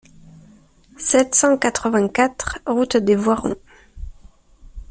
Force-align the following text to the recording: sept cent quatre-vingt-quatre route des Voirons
sept 0.97 1.35
cent 1.35 1.59
quatre-vingt-quatre 1.59 2.59
route 2.65 2.97
des 2.97 3.15
Voirons 3.15 3.55